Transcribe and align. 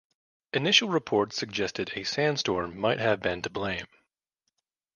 Initial 0.51 0.89
reports 0.89 1.35
suggested 1.35 1.91
a 1.93 2.03
sandstorm 2.03 2.75
might 2.75 2.97
have 2.97 3.21
been 3.21 3.43
to 3.43 3.51
blame. 3.51 3.85